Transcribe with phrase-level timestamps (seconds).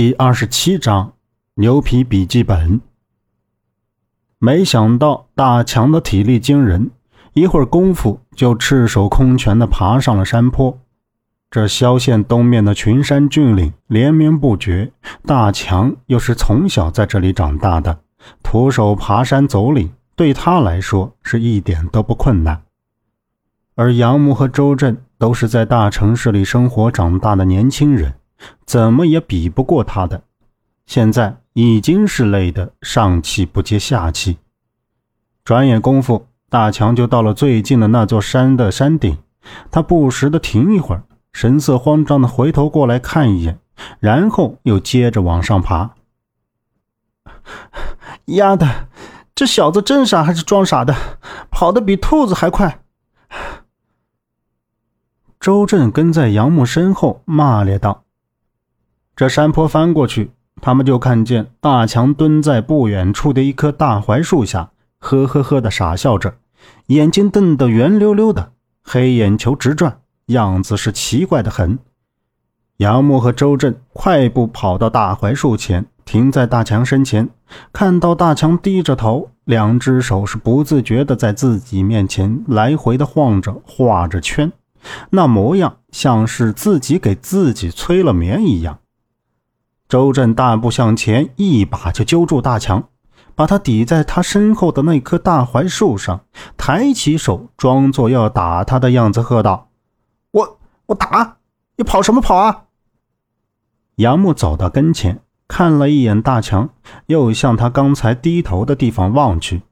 [0.00, 1.14] 第二十七章
[1.54, 2.80] 牛皮笔记本。
[4.38, 6.92] 没想到大强的体力惊人，
[7.32, 10.78] 一会儿功夫就赤手空拳的爬上了山坡。
[11.50, 14.92] 这萧县东面的群山峻岭连绵不绝，
[15.26, 17.98] 大强又是从小在这里长大的，
[18.40, 22.62] 徒手爬山走岭对他来说是一点都不困难。
[23.74, 28.14] 而杨木和周震都是在大城市里生活长大的年轻人。
[28.64, 30.22] 怎么也比不过他的，
[30.86, 34.38] 现在已经是累得上气不接下气。
[35.44, 39.18] 转眼功夫，大强就到了最近的那座山的山顶。
[39.70, 43.58] 他不时的停一会儿，神色慌张的回头过来看一眼，
[43.98, 45.94] 然后又接着往上爬。
[48.26, 48.88] 丫的，
[49.34, 50.94] 这小子真傻还是装傻的？
[51.50, 52.82] 跑得比兔子还快！
[55.40, 58.04] 周震跟在杨木身后骂咧道。
[59.18, 66.34] 这山坡翻过去，他们就看见大强蹲在不远处的一棵大槐树下，呵呵呵的傻笑着，
[66.86, 68.52] 眼睛瞪得圆溜溜的，
[68.84, 71.80] 黑眼球直转，样子是奇怪的很。
[72.76, 77.28] 杨木和周震快步跑到大槐树前，停在大强身前，
[77.72, 84.52] 看到大强低着头，两只手是不自觉的在自己面前来回的晃着，画着圈，
[85.10, 88.78] 那模样像是自己给自己催了眠一样。
[89.88, 92.84] 周震大步向前，一把就揪住大强，
[93.34, 96.20] 把他抵在他身后的那棵大槐树上，
[96.58, 99.70] 抬起手，装作要打他的样子，喝道
[100.32, 101.38] ：“我我打
[101.76, 102.64] 你，跑什么跑啊？”
[103.96, 106.68] 杨木走到跟前，看了一眼大强，
[107.06, 109.62] 又向他刚才低头的地方望去，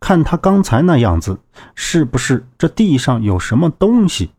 [0.00, 1.38] 看他刚才那样子，
[1.74, 4.30] 是不是这地上有什么东西？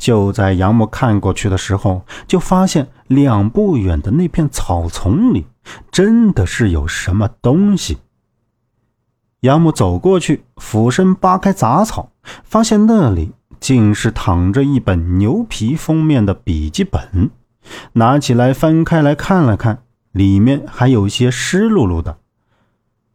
[0.00, 5.46] 就在杨木看过去的时候，就发现两不远的那片草丛里，
[5.92, 7.98] 真的是有什么东西。
[9.40, 12.10] 杨木走过去，俯身扒开杂草，
[12.42, 17.30] 发现那里竟是躺着一本牛皮封面的笔记本。
[17.92, 22.16] 拿起来翻开来看了看，里面还有些湿漉漉的。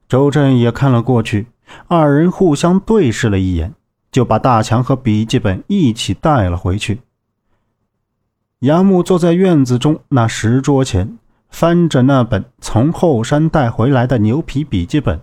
[0.08, 1.48] 周震也看了过去，
[1.88, 3.74] 二人互相对视了一眼。
[4.16, 7.02] 就把大强和笔记本一起带了回去。
[8.60, 11.18] 杨木坐在院子中那石桌前，
[11.50, 15.20] 翻着那本从后山带回来的牛皮笔记本，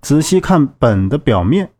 [0.00, 1.70] 仔细看本的表面，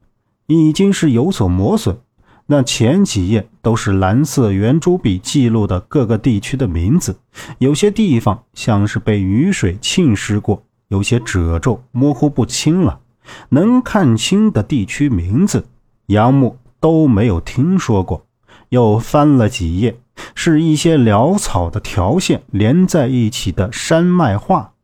[0.47, 1.99] 已经是有所磨损。
[2.47, 7.19] 那前几页都是蓝色圆珠笔记录的各个地区的名字，
[7.59, 13.01] 有些地方像是被雨水浸湿过，有些褶皱模糊不清了。
[13.49, 15.67] 能看清的地区名字。
[16.07, 18.27] 杨木都没有听说过，
[18.69, 19.99] 又翻了几页，
[20.35, 24.75] 是一些潦草的条线连在一起的山脉画。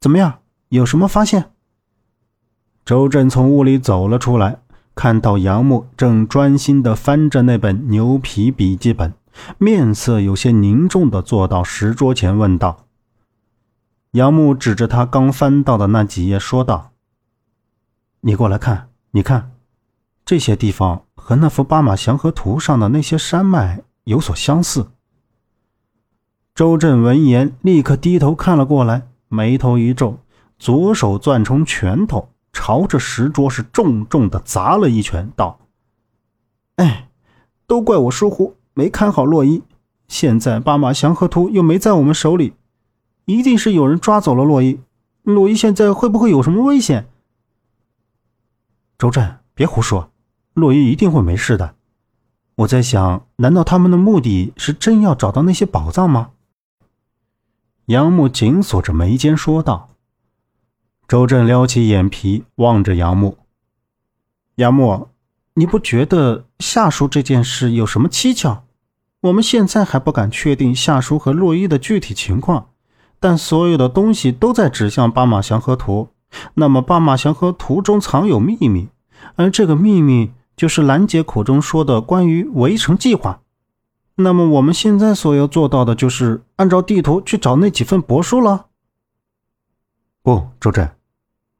[0.00, 0.40] 怎么样？
[0.70, 1.50] 有什么发现？
[2.84, 4.58] 周震从屋里走了出来，
[4.96, 9.14] 看到杨木正专心地翻着那本牛皮笔记本，
[9.58, 12.86] 面色有些凝重地坐到石桌前，问道
[14.12, 16.90] ：“杨木指着他刚翻到的那几页，说道
[18.22, 19.52] ：‘你过来看，你看。’”
[20.30, 24.86] 这些地方和那幅巴马祥和图上的那些山脉有所相似。
[26.54, 30.20] 周震闻言，立刻低头看了过来，眉头一皱，
[30.56, 35.58] 左手攥成拳头，朝着石桌是重重的砸了一拳，道
[36.78, 37.08] ：“哎，
[37.66, 39.64] 都怪我疏忽，没看好洛伊。
[40.06, 42.52] 现在巴马祥和图又没在我们手里，
[43.24, 44.78] 一定是有人抓走了洛伊。
[45.24, 47.08] 洛伊现在会不会有什么危险？”
[48.96, 50.12] 周震，别胡说。
[50.54, 51.74] 洛伊一定会没事的。
[52.56, 56.32] 我在想，难道他们的目的是真要找到那些宝藏吗？
[57.86, 59.88] 杨木紧锁着眉间说道。
[61.08, 63.38] 周震撩起眼皮望着杨木
[64.56, 65.08] ：“杨木，
[65.54, 68.64] 你不觉得夏叔这件事有什么蹊跷？
[69.22, 72.68] 我们现在还不敢确定夏叔和洛伊的具体情况，
[73.18, 76.10] 但所有的东西都在指向巴马祥和图。
[76.54, 78.88] 那么，巴马祥和图中藏有秘密，
[79.36, 83.40] 而这个秘密……”就是兰姐口中说的关于围城计划，
[84.16, 88.66] 那么我们现在所要做到的就是按照地图去找那几份帛书了。
[90.20, 90.94] 不，周震，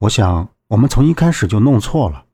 [0.00, 2.26] 我想我们从一开始就弄错了。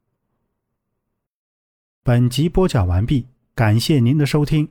[2.02, 4.68] 本集播讲完毕，感谢您的收听。